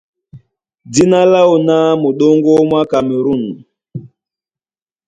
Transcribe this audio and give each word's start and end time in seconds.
Dína 0.91 1.19
láō 1.31 1.55
ná 1.67 1.75
Muɗóŋgó 2.01 2.53
mwá 2.69 2.81
Kamerûn. 2.91 3.43